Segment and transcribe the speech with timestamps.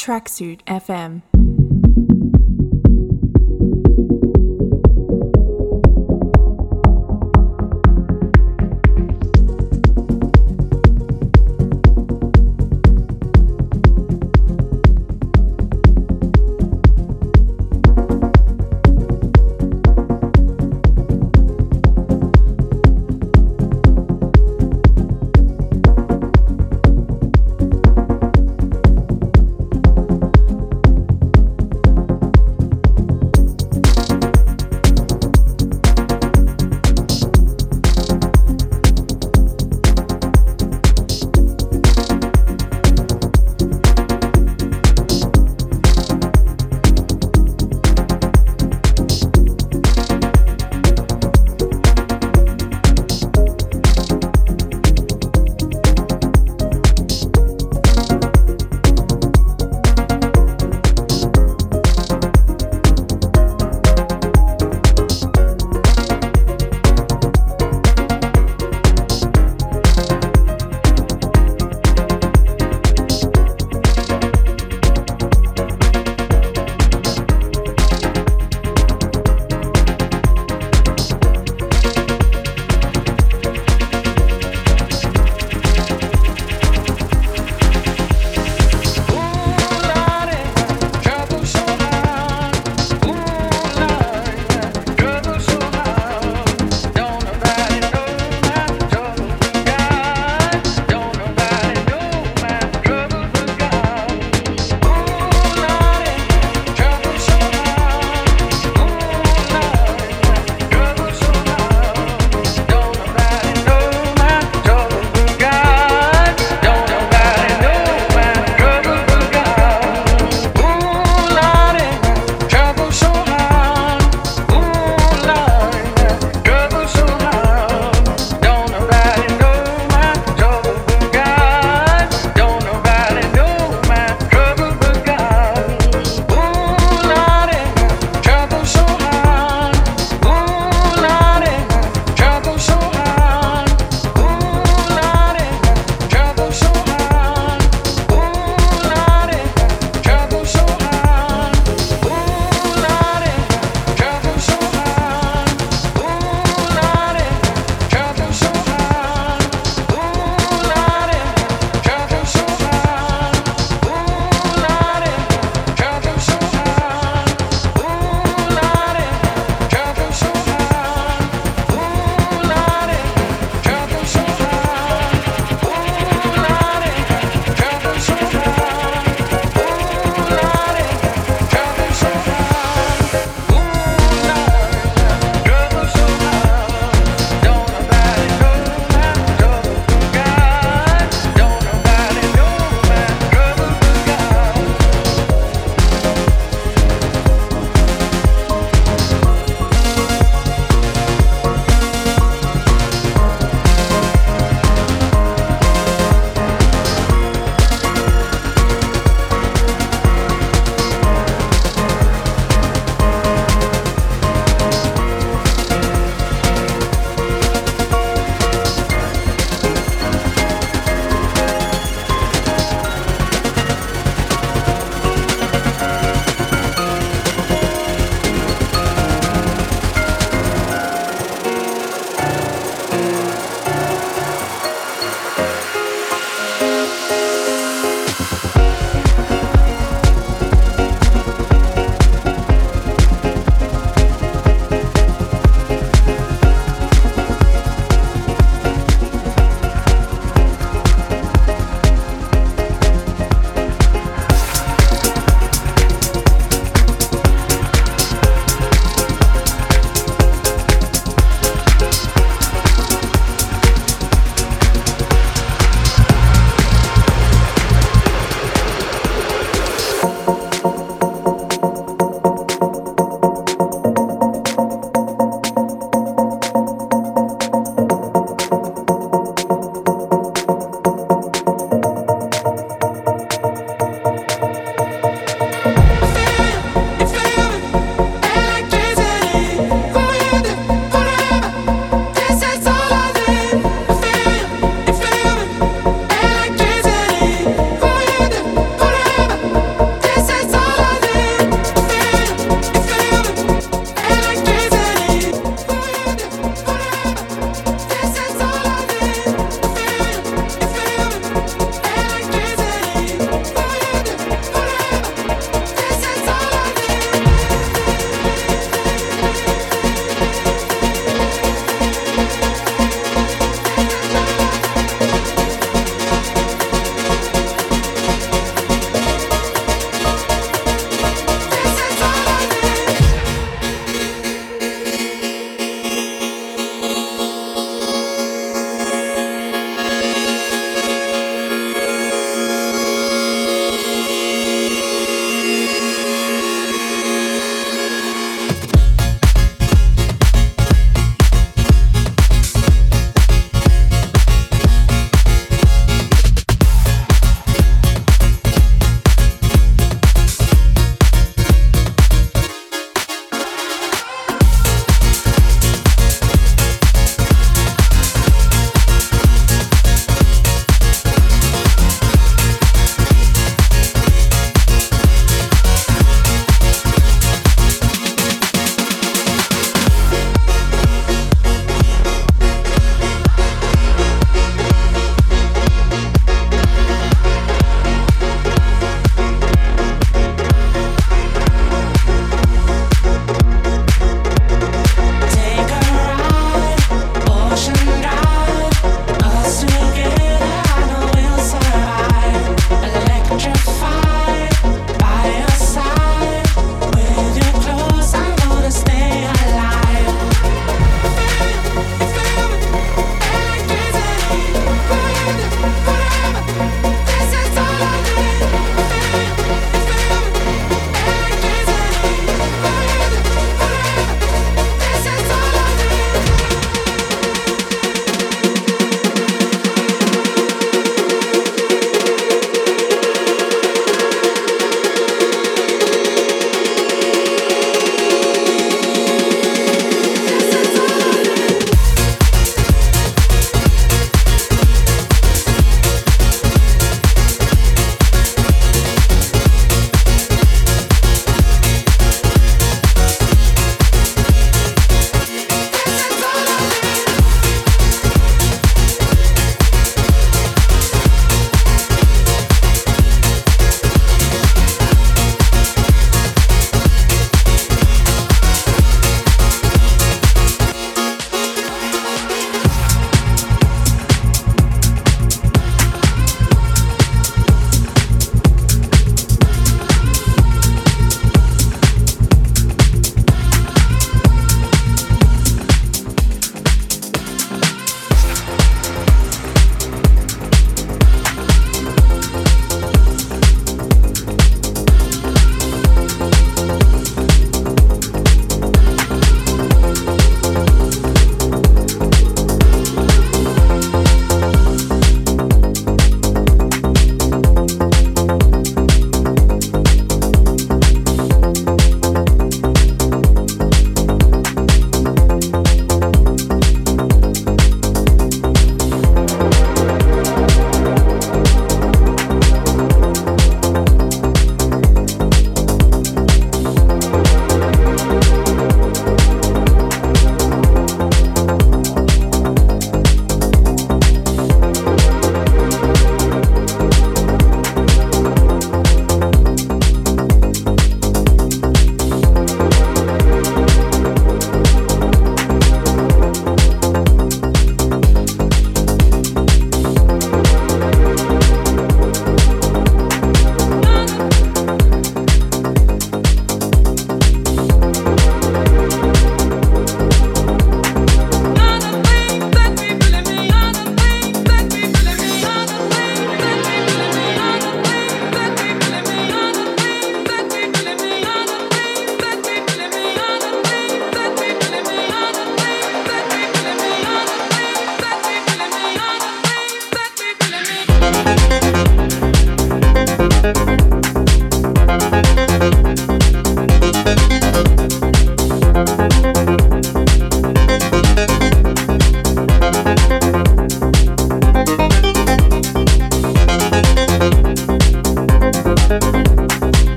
[0.00, 1.29] Tracksuit FM.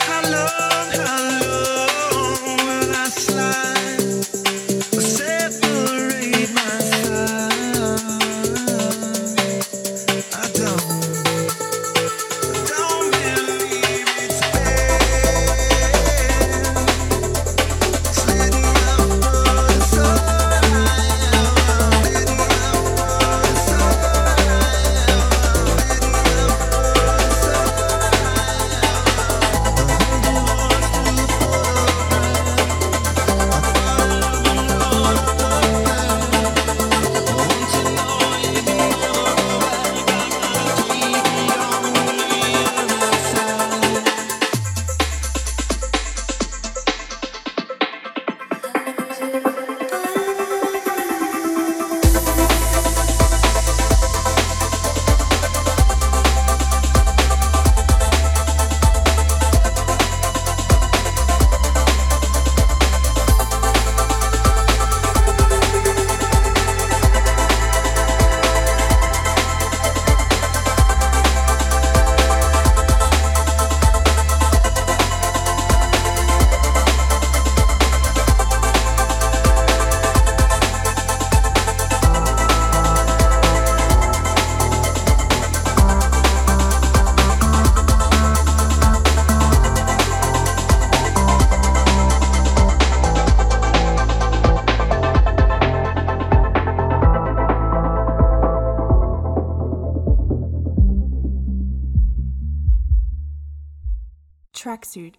[0.00, 1.07] I love her.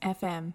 [0.10, 0.54] FM.